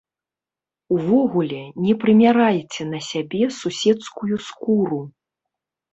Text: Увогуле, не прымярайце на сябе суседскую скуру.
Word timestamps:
Увогуле, 0.95 1.59
не 1.83 1.93
прымярайце 2.03 2.83
на 2.95 2.99
сябе 3.11 3.43
суседскую 3.59 4.35
скуру. 4.51 5.01